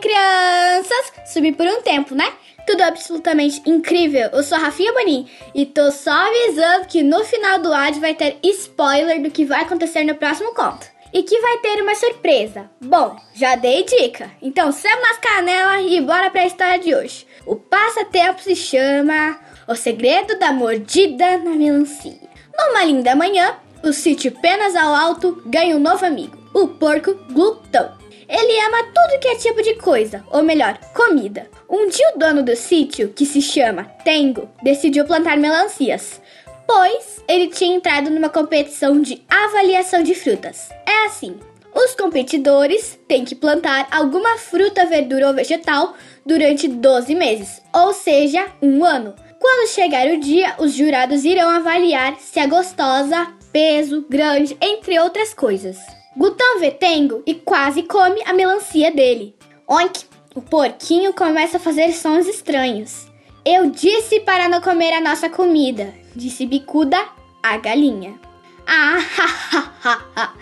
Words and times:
crianças! 0.00 1.12
Subi 1.26 1.52
por 1.52 1.66
um 1.66 1.82
tempo, 1.82 2.14
né? 2.14 2.32
Tudo 2.66 2.82
absolutamente 2.82 3.62
incrível. 3.66 4.30
Eu 4.32 4.42
sou 4.42 4.56
a 4.56 4.60
Rafinha 4.60 4.92
Bonin 4.92 5.28
e 5.54 5.66
tô 5.66 5.90
só 5.90 6.10
avisando 6.10 6.86
que 6.86 7.02
no 7.02 7.24
final 7.24 7.58
do 7.58 7.72
áudio 7.72 8.00
vai 8.00 8.14
ter 8.14 8.38
spoiler 8.42 9.22
do 9.22 9.30
que 9.30 9.44
vai 9.44 9.62
acontecer 9.62 10.04
no 10.04 10.14
próximo 10.14 10.54
conto. 10.54 10.86
E 11.12 11.22
que 11.24 11.40
vai 11.40 11.58
ter 11.58 11.82
uma 11.82 11.94
surpresa. 11.94 12.70
Bom, 12.80 13.16
já 13.34 13.56
dei 13.56 13.82
dica. 13.82 14.30
Então 14.40 14.70
sema 14.70 15.00
nas 15.02 15.18
canelas 15.18 15.84
e 15.90 16.00
bora 16.00 16.30
pra 16.30 16.46
história 16.46 16.78
de 16.78 16.94
hoje. 16.94 17.26
O 17.44 17.56
passatempo 17.56 18.40
se 18.40 18.54
chama 18.54 19.38
O 19.66 19.74
Segredo 19.74 20.38
da 20.38 20.52
Mordida 20.52 21.38
na 21.38 21.50
Melancia. 21.50 22.20
Numa 22.56 22.84
linda 22.84 23.16
manhã, 23.16 23.56
o 23.82 23.92
sítio 23.92 24.30
Penas 24.40 24.76
ao 24.76 24.94
Alto 24.94 25.42
ganha 25.46 25.76
um 25.76 25.80
novo 25.80 26.04
amigo, 26.06 26.38
o 26.54 26.68
porco 26.68 27.14
glutão. 27.32 27.99
Ele 28.30 28.60
ama 28.60 28.84
tudo 28.94 29.18
que 29.20 29.26
é 29.26 29.34
tipo 29.34 29.60
de 29.60 29.74
coisa, 29.74 30.24
ou 30.30 30.40
melhor, 30.40 30.78
comida. 30.94 31.50
Um 31.68 31.88
dia 31.88 32.12
o 32.14 32.18
dono 32.18 32.44
do 32.44 32.54
sítio, 32.54 33.08
que 33.08 33.26
se 33.26 33.42
chama 33.42 33.84
Tengo, 34.04 34.48
decidiu 34.62 35.04
plantar 35.04 35.36
melancias, 35.36 36.22
pois 36.64 37.20
ele 37.26 37.48
tinha 37.48 37.74
entrado 37.74 38.08
numa 38.08 38.28
competição 38.28 39.02
de 39.02 39.20
avaliação 39.28 40.04
de 40.04 40.14
frutas. 40.14 40.70
É 40.86 41.06
assim, 41.06 41.40
os 41.74 41.96
competidores 41.96 42.96
têm 43.08 43.24
que 43.24 43.34
plantar 43.34 43.88
alguma 43.90 44.38
fruta, 44.38 44.86
verdura 44.86 45.26
ou 45.26 45.34
vegetal 45.34 45.94
durante 46.24 46.68
12 46.68 47.12
meses, 47.16 47.60
ou 47.74 47.92
seja, 47.92 48.46
um 48.62 48.84
ano. 48.84 49.12
Quando 49.40 49.70
chegar 49.70 50.06
o 50.06 50.20
dia, 50.20 50.54
os 50.58 50.72
jurados 50.72 51.24
irão 51.24 51.48
avaliar 51.50 52.16
se 52.20 52.38
é 52.38 52.46
gostosa, 52.46 53.26
peso, 53.52 54.06
grande, 54.08 54.56
entre 54.60 55.00
outras 55.00 55.34
coisas. 55.34 55.78
Gutão 56.16 56.58
vê 56.58 56.70
Tengo 56.72 57.22
e 57.24 57.34
quase 57.34 57.84
come 57.84 58.20
a 58.26 58.32
melancia 58.32 58.90
dele. 58.90 59.34
Oink! 59.66 60.04
O 60.34 60.42
porquinho 60.42 61.12
começa 61.12 61.56
a 61.56 61.60
fazer 61.60 61.92
sons 61.92 62.26
estranhos. 62.26 63.06
Eu 63.44 63.70
disse 63.70 64.20
para 64.20 64.48
não 64.48 64.60
comer 64.60 64.92
a 64.92 65.00
nossa 65.00 65.28
comida, 65.28 65.92
disse 66.14 66.46
Bicuda, 66.46 66.98
a 67.42 67.56
galinha. 67.56 68.18
Ah, 68.66 68.98
ha, 69.18 69.26
ha, 69.52 69.72
ha, 69.84 70.04
ha. 70.16 70.34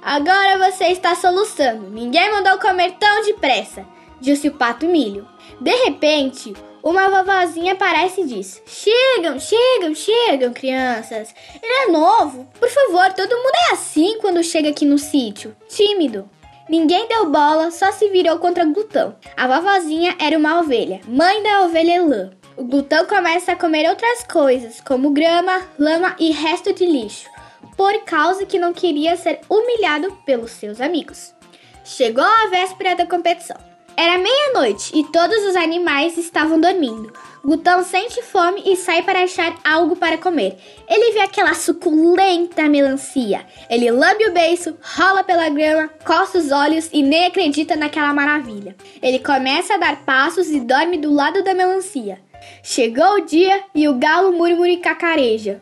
Agora 0.00 0.70
você 0.70 0.84
está 0.86 1.14
soluçando. 1.14 1.88
Ninguém 1.90 2.30
mandou 2.30 2.58
comer 2.58 2.92
tão 2.98 3.22
depressa, 3.22 3.86
disse 4.20 4.48
o 4.48 4.54
pato 4.54 4.86
milho. 4.86 5.26
De 5.60 5.74
repente, 5.84 6.54
uma 6.82 7.08
vovozinha 7.08 7.72
aparece 7.72 8.20
e 8.20 8.26
diz: 8.26 8.62
Chegam, 8.66 9.38
chegam, 9.40 9.94
chegam, 9.94 10.52
crianças. 10.52 11.34
Ele 11.62 11.72
é 11.72 11.86
novo. 11.90 12.46
Por 12.60 12.68
favor, 12.68 13.12
todo 13.14 13.36
mundo 13.36 13.54
é 13.70 13.72
assim 13.72 14.18
quando 14.20 14.44
chega 14.44 14.68
aqui 14.68 14.84
no 14.84 14.98
sítio. 14.98 15.56
Tímido. 15.66 16.28
Ninguém 16.68 17.08
deu 17.08 17.30
bola, 17.30 17.70
só 17.70 17.92
se 17.92 18.08
virou 18.08 18.38
contra 18.38 18.64
o 18.64 18.72
glutão. 18.72 19.16
A 19.36 19.46
vovozinha 19.46 20.16
era 20.18 20.36
uma 20.36 20.60
ovelha, 20.60 21.00
mãe 21.06 21.42
da 21.42 21.62
ovelha 21.62 22.02
lã. 22.02 22.30
O 22.56 22.64
glutão 22.64 23.06
começa 23.06 23.52
a 23.52 23.56
comer 23.56 23.88
outras 23.88 24.22
coisas, 24.24 24.80
como 24.80 25.10
grama, 25.10 25.62
lama 25.78 26.14
e 26.18 26.30
resto 26.30 26.72
de 26.72 26.86
lixo, 26.86 27.28
por 27.76 28.04
causa 28.04 28.46
que 28.46 28.58
não 28.58 28.72
queria 28.72 29.16
ser 29.16 29.40
humilhado 29.48 30.12
pelos 30.24 30.52
seus 30.52 30.80
amigos. 30.80 31.34
Chegou 31.82 32.24
a 32.24 32.48
véspera 32.48 32.94
da 32.94 33.06
competição. 33.06 33.73
Era 33.96 34.18
meia-noite 34.18 34.90
e 34.98 35.04
todos 35.04 35.36
os 35.46 35.54
animais 35.54 36.18
estavam 36.18 36.60
dormindo. 36.60 37.12
Gutão 37.44 37.84
sente 37.84 38.22
fome 38.22 38.62
e 38.66 38.74
sai 38.74 39.02
para 39.02 39.22
achar 39.22 39.54
algo 39.64 39.94
para 39.94 40.18
comer. 40.18 40.56
Ele 40.88 41.12
vê 41.12 41.20
aquela 41.20 41.54
suculenta 41.54 42.68
melancia. 42.68 43.46
Ele 43.70 43.90
lambe 43.90 44.26
o 44.26 44.32
beiço, 44.32 44.76
rola 44.96 45.22
pela 45.22 45.48
grama, 45.48 45.88
coça 46.04 46.38
os 46.38 46.50
olhos 46.50 46.88
e 46.92 47.02
nem 47.02 47.26
acredita 47.26 47.76
naquela 47.76 48.12
maravilha. 48.12 48.74
Ele 49.00 49.18
começa 49.18 49.74
a 49.74 49.78
dar 49.78 50.04
passos 50.04 50.50
e 50.50 50.58
dorme 50.58 50.98
do 50.98 51.12
lado 51.12 51.44
da 51.44 51.54
melancia. 51.54 52.18
Chegou 52.62 53.16
o 53.16 53.24
dia 53.24 53.62
e 53.74 53.86
o 53.86 53.94
galo 53.94 54.32
murmura 54.32 54.70
e 54.70 54.78
cacareja. 54.78 55.60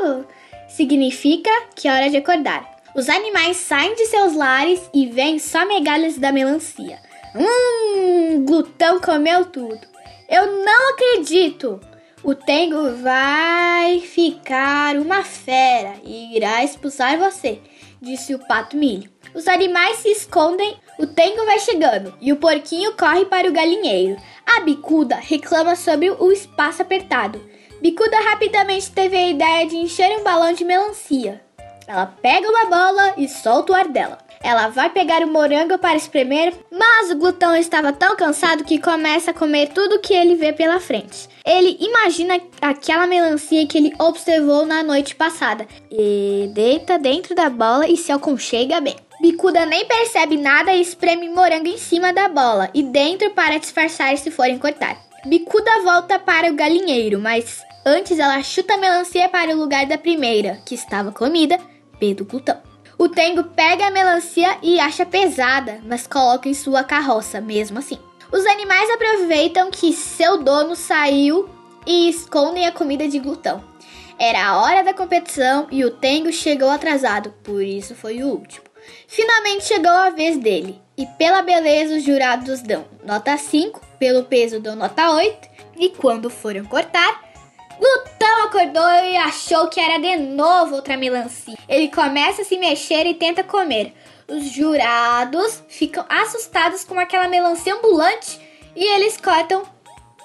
Cocô! 0.00 0.24
Significa 0.68 1.50
que 1.74 1.88
é 1.88 1.92
hora 1.92 2.08
de 2.08 2.16
acordar. 2.16 2.77
Os 2.94 3.08
animais 3.08 3.56
saem 3.58 3.94
de 3.94 4.06
seus 4.06 4.34
lares 4.34 4.80
e 4.94 5.06
vêm 5.06 5.38
só 5.38 5.66
migalhas 5.66 6.18
da 6.18 6.32
melancia. 6.32 6.98
Hum, 7.34 8.44
glutão 8.44 9.00
comeu 9.00 9.44
tudo. 9.44 9.80
Eu 10.28 10.64
não 10.64 10.90
acredito. 10.90 11.80
O 12.22 12.34
Tengo 12.34 12.96
vai 12.96 14.00
ficar 14.00 14.96
uma 14.96 15.22
fera 15.22 15.94
e 16.02 16.36
irá 16.36 16.64
expulsar 16.64 17.16
você, 17.16 17.60
disse 18.02 18.34
o 18.34 18.40
pato 18.40 18.76
milho. 18.76 19.08
Os 19.34 19.46
animais 19.46 19.98
se 19.98 20.08
escondem, 20.08 20.76
o 20.98 21.06
Tengo 21.06 21.44
vai 21.44 21.60
chegando 21.60 22.12
e 22.20 22.32
o 22.32 22.36
porquinho 22.36 22.96
corre 22.96 23.24
para 23.26 23.48
o 23.48 23.52
galinheiro. 23.52 24.20
A 24.44 24.60
bicuda 24.60 25.14
reclama 25.14 25.76
sobre 25.76 26.10
o 26.10 26.32
espaço 26.32 26.82
apertado. 26.82 27.40
Bicuda 27.80 28.18
rapidamente 28.20 28.90
teve 28.90 29.16
a 29.16 29.28
ideia 29.28 29.66
de 29.66 29.76
encher 29.76 30.18
um 30.18 30.24
balão 30.24 30.52
de 30.52 30.64
melancia. 30.64 31.47
Ela 31.88 32.04
pega 32.20 32.46
uma 32.46 32.66
bola 32.66 33.14
e 33.16 33.26
solta 33.26 33.72
o 33.72 33.74
ar 33.74 33.88
dela. 33.88 34.18
Ela 34.42 34.68
vai 34.68 34.90
pegar 34.90 35.22
o 35.22 35.26
morango 35.26 35.78
para 35.78 35.96
espremer, 35.96 36.52
mas 36.70 37.10
o 37.10 37.16
glutão 37.16 37.56
estava 37.56 37.94
tão 37.94 38.14
cansado 38.14 38.62
que 38.62 38.78
começa 38.78 39.30
a 39.30 39.34
comer 39.34 39.70
tudo 39.70 39.98
que 39.98 40.12
ele 40.12 40.36
vê 40.36 40.52
pela 40.52 40.78
frente. 40.80 41.28
Ele 41.46 41.78
imagina 41.80 42.38
aquela 42.60 43.06
melancia 43.06 43.66
que 43.66 43.78
ele 43.78 43.94
observou 43.98 44.66
na 44.66 44.82
noite 44.82 45.16
passada 45.16 45.66
e 45.90 46.50
deita 46.52 46.98
dentro 46.98 47.34
da 47.34 47.48
bola 47.48 47.88
e 47.88 47.96
se 47.96 48.12
aconchega 48.12 48.82
bem. 48.82 48.96
Bicuda 49.20 49.64
nem 49.64 49.86
percebe 49.86 50.36
nada 50.36 50.74
e 50.74 50.82
espreme 50.82 51.28
morango 51.30 51.68
em 51.68 51.78
cima 51.78 52.12
da 52.12 52.28
bola 52.28 52.68
e 52.74 52.82
dentro 52.82 53.30
para 53.30 53.58
disfarçar 53.58 54.16
se 54.18 54.30
forem 54.30 54.58
cortar. 54.58 54.96
Bicuda 55.24 55.82
volta 55.82 56.18
para 56.18 56.52
o 56.52 56.54
galinheiro, 56.54 57.18
mas 57.18 57.62
antes 57.84 58.18
ela 58.18 58.42
chuta 58.42 58.74
a 58.74 58.78
melancia 58.78 59.28
para 59.28 59.52
o 59.52 59.58
lugar 59.58 59.86
da 59.86 59.98
primeira, 59.98 60.60
que 60.64 60.74
estava 60.74 61.10
comida, 61.10 61.58
do. 62.00 62.26
O 62.98 63.08
Tengo 63.08 63.44
pega 63.44 63.86
a 63.86 63.90
melancia 63.90 64.58
e 64.62 64.80
acha 64.80 65.06
pesada, 65.06 65.80
mas 65.84 66.06
coloca 66.06 66.48
em 66.48 66.54
sua 66.54 66.82
carroça 66.82 67.40
mesmo 67.40 67.78
assim. 67.78 67.98
Os 68.30 68.44
animais 68.44 68.90
aproveitam 68.90 69.70
que 69.70 69.92
seu 69.92 70.42
dono 70.42 70.76
saiu 70.76 71.48
e 71.86 72.08
escondem 72.08 72.66
a 72.66 72.72
comida 72.72 73.08
de 73.08 73.18
glutão. 73.18 73.62
Era 74.18 74.48
a 74.48 74.60
hora 74.60 74.82
da 74.82 74.92
competição 74.92 75.68
e 75.70 75.84
o 75.84 75.92
Tengo 75.92 76.32
chegou 76.32 76.70
atrasado, 76.70 77.32
por 77.42 77.62
isso 77.62 77.94
foi 77.94 78.22
o 78.22 78.28
último. 78.28 78.66
Finalmente 79.06 79.64
chegou 79.64 79.90
a 79.90 80.10
vez 80.10 80.36
dele, 80.36 80.80
e 80.96 81.06
pela 81.06 81.42
beleza 81.42 81.96
os 81.96 82.02
jurados 82.02 82.60
dão 82.60 82.84
nota 83.04 83.36
5, 83.36 83.80
pelo 83.98 84.24
peso 84.24 84.60
dão 84.60 84.74
nota 84.74 85.10
8, 85.12 85.48
e 85.78 85.90
quando 85.90 86.28
foram 86.28 86.64
cortar, 86.64 87.27
Glutão 87.78 88.44
acordou 88.44 89.04
e 89.04 89.16
achou 89.16 89.68
que 89.68 89.80
era 89.80 89.98
de 89.98 90.16
novo 90.16 90.74
outra 90.74 90.96
melancia. 90.96 91.56
Ele 91.68 91.88
começa 91.88 92.42
a 92.42 92.44
se 92.44 92.58
mexer 92.58 93.06
e 93.06 93.14
tenta 93.14 93.44
comer. 93.44 93.94
Os 94.28 94.50
jurados 94.50 95.62
ficam 95.68 96.04
assustados 96.08 96.84
com 96.84 96.98
aquela 96.98 97.28
melancia 97.28 97.74
ambulante 97.74 98.40
e 98.74 98.84
eles 98.84 99.16
cortam 99.16 99.62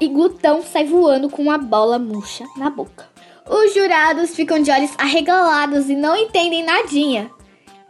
e 0.00 0.08
Glutão 0.08 0.62
sai 0.62 0.84
voando 0.84 1.30
com 1.30 1.42
uma 1.42 1.58
bola 1.58 1.98
murcha 1.98 2.44
na 2.56 2.70
boca. 2.70 3.08
Os 3.48 3.74
jurados 3.74 4.34
ficam 4.34 4.60
de 4.60 4.70
olhos 4.70 4.90
arregalados 4.96 5.88
e 5.88 5.94
não 5.94 6.16
entendem 6.16 6.64
nadinha. 6.64 7.30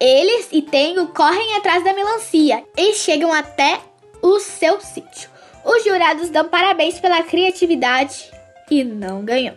Eles 0.00 0.48
e 0.50 0.60
Tengo 0.60 1.06
correm 1.08 1.56
atrás 1.56 1.84
da 1.84 1.94
melancia 1.94 2.64
e 2.76 2.92
chegam 2.94 3.32
até 3.32 3.80
o 4.20 4.40
seu 4.40 4.80
sítio. 4.80 5.30
Os 5.64 5.84
jurados 5.84 6.28
dão 6.28 6.46
parabéns 6.48 6.98
pela 6.98 7.22
criatividade 7.22 8.33
e 8.70 8.84
não 8.84 9.24
ganhou. 9.24 9.56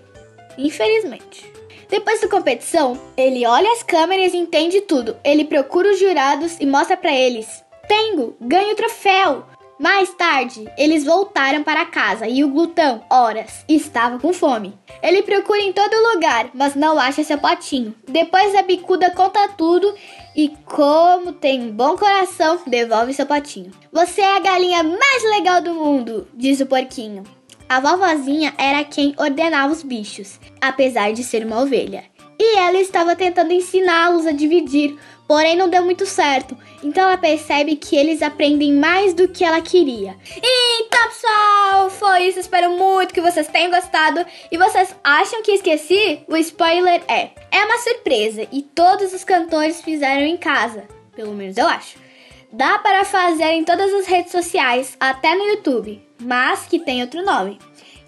Infelizmente. 0.58 1.52
Depois 1.90 2.20
da 2.20 2.28
competição, 2.28 3.00
ele 3.16 3.46
olha 3.46 3.72
as 3.72 3.82
câmeras 3.82 4.34
e 4.34 4.38
entende 4.38 4.82
tudo. 4.82 5.16
Ele 5.24 5.46
procura 5.46 5.90
os 5.90 6.00
jurados 6.00 6.58
e 6.60 6.66
mostra 6.66 6.98
para 6.98 7.14
eles: 7.14 7.64
Tengo, 7.88 8.36
ganho 8.42 8.74
o 8.74 8.76
troféu! 8.76 9.46
Mais 9.80 10.12
tarde, 10.16 10.68
eles 10.76 11.04
voltaram 11.04 11.62
para 11.62 11.86
casa 11.86 12.28
e 12.28 12.44
o 12.44 12.50
glutão, 12.50 13.04
horas, 13.12 13.64
estava 13.70 14.18
com 14.18 14.34
fome. 14.34 14.74
Ele 15.04 15.22
procura 15.22 15.62
em 15.62 15.72
todo 15.72 16.14
lugar, 16.14 16.50
mas 16.52 16.74
não 16.74 16.98
acha 16.98 17.24
seu 17.24 17.38
potinho. 17.38 17.94
Depois 18.08 18.56
a 18.56 18.64
bicuda 18.64 19.12
conta 19.12 19.50
tudo 19.50 19.94
e, 20.36 20.50
como 20.66 21.32
tem 21.32 21.62
um 21.62 21.72
bom 21.72 21.96
coração, 21.96 22.60
devolve 22.66 23.14
seu 23.14 23.28
potinho. 23.28 23.72
Você 23.94 24.20
é 24.20 24.38
a 24.38 24.40
galinha 24.40 24.82
mais 24.82 25.24
legal 25.36 25.62
do 25.62 25.76
mundo, 25.76 26.28
diz 26.34 26.60
o 26.60 26.66
porquinho. 26.66 27.37
A 27.70 27.82
vovozinha 27.82 28.54
era 28.58 28.84
quem 28.86 29.14
ordenava 29.18 29.74
os 29.74 29.84
bichos, 29.84 30.40
apesar 30.62 31.12
de 31.12 31.22
ser 31.22 31.46
uma 31.46 31.62
ovelha. 31.62 32.06
E 32.40 32.58
ela 32.58 32.80
estava 32.80 33.14
tentando 33.14 33.52
ensiná-los 33.52 34.26
a 34.26 34.32
dividir, 34.32 34.98
porém 35.28 35.58
não 35.58 35.68
deu 35.68 35.84
muito 35.84 36.06
certo. 36.06 36.58
Então 36.82 37.04
ela 37.04 37.18
percebe 37.18 37.76
que 37.76 37.98
eles 37.98 38.22
aprendem 38.22 38.72
mais 38.74 39.14
do 39.14 39.28
que 39.28 39.44
ela 39.44 39.60
queria. 39.60 40.16
Então, 40.38 41.10
pessoal, 41.10 41.90
foi 41.90 42.24
isso. 42.28 42.40
Espero 42.40 42.72
muito 42.72 43.14
que 43.14 43.20
vocês 43.20 43.48
tenham 43.50 43.72
gostado. 43.72 44.26
E 44.50 44.58
vocês 44.58 44.96
acham 45.04 45.44
que 45.44 45.52
esqueci? 45.52 46.22
O 46.28 46.38
spoiler 46.38 47.04
é: 47.10 47.32
é 47.52 47.66
uma 47.66 47.80
surpresa 47.80 48.48
e 48.50 48.62
todos 48.62 49.14
os 49.14 49.26
cantores 49.26 49.82
fizeram 49.82 50.26
em 50.26 50.38
casa. 50.38 50.86
Pelo 51.14 51.34
menos 51.34 51.58
eu 51.58 51.68
acho. 51.68 52.07
Dá 52.52 52.80
para 52.80 53.04
fazer 53.04 53.52
em 53.52 53.64
todas 53.64 53.94
as 53.94 54.08
redes 54.08 54.32
sociais, 54.32 54.96
até 55.00 55.36
no 55.36 55.46
YouTube, 55.46 56.02
mas 56.20 56.66
que 56.66 56.80
tem 56.80 57.02
outro 57.02 57.24
nome. 57.24 57.60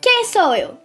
Quem 0.02 0.26
sou 0.26 0.56
eu? 0.56 0.78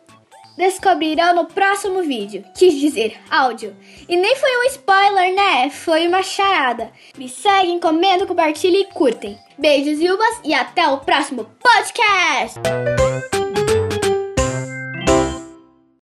Descobrirão 0.57 1.35
no 1.35 1.47
próximo 1.47 2.03
vídeo. 2.03 2.45
Quis 2.57 2.75
dizer 2.75 3.21
áudio. 3.31 3.77
E 4.09 4.17
nem 4.17 4.37
foi 4.37 4.57
um 4.59 4.65
spoiler, 4.65 5.35
né? 5.35 5.71
Foi 5.71 6.07
uma 6.07 6.23
charada. 6.23 6.93
Me 7.17 7.29
seguem, 7.29 7.81
comentam, 7.81 8.27
compartilhem 8.27 8.83
e 8.83 8.93
curtem. 8.93 9.39
Beijos, 9.59 10.01
Yubas, 10.01 10.41
e 10.45 10.55
até 10.55 10.87
o 10.89 10.99
próximo 10.99 11.47
podcast! 11.61 12.61